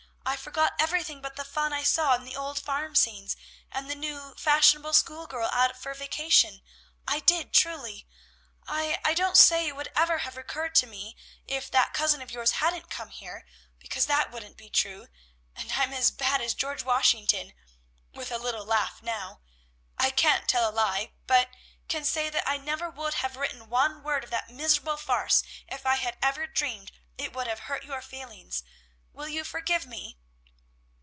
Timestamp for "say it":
9.35-9.75